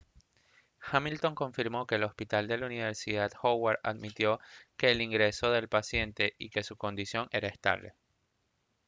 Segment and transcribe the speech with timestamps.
[0.79, 4.39] hamilton confirmó que el hospital de la universidad howard admitió
[4.79, 7.93] el ingreso del paciente y que su condición era estable